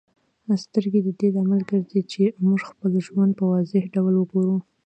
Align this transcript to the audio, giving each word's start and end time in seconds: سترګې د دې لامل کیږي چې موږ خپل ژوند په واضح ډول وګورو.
سترګې 0.63 0.99
د 1.03 1.09
دې 1.19 1.27
لامل 1.35 1.61
کیږي 1.69 2.01
چې 2.11 2.23
موږ 2.47 2.61
خپل 2.69 2.91
ژوند 3.05 3.31
په 3.39 3.43
واضح 3.51 3.83
ډول 3.95 4.13
وګورو. 4.17 4.57